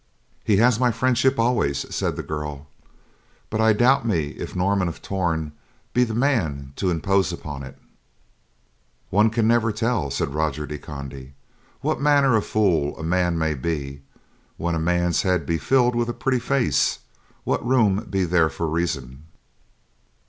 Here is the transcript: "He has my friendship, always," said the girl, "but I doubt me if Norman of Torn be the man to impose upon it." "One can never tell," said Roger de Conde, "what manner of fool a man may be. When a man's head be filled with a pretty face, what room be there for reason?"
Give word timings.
"He 0.43 0.57
has 0.57 0.79
my 0.79 0.89
friendship, 0.89 1.37
always," 1.37 1.85
said 1.95 2.15
the 2.15 2.23
girl, 2.23 2.65
"but 3.51 3.61
I 3.61 3.71
doubt 3.71 4.03
me 4.03 4.29
if 4.29 4.55
Norman 4.55 4.87
of 4.87 4.99
Torn 4.99 5.51
be 5.93 6.03
the 6.03 6.15
man 6.15 6.73
to 6.77 6.89
impose 6.89 7.31
upon 7.31 7.61
it." 7.61 7.77
"One 9.11 9.29
can 9.29 9.47
never 9.47 9.71
tell," 9.71 10.09
said 10.09 10.33
Roger 10.33 10.65
de 10.65 10.79
Conde, 10.79 11.33
"what 11.81 12.01
manner 12.01 12.35
of 12.35 12.47
fool 12.47 12.97
a 12.97 13.03
man 13.03 13.37
may 13.37 13.53
be. 13.53 14.01
When 14.57 14.73
a 14.73 14.79
man's 14.79 15.21
head 15.21 15.45
be 15.45 15.59
filled 15.59 15.93
with 15.93 16.09
a 16.09 16.13
pretty 16.13 16.39
face, 16.39 16.97
what 17.43 17.63
room 17.63 18.07
be 18.09 18.25
there 18.25 18.49
for 18.49 18.67
reason?" 18.67 19.25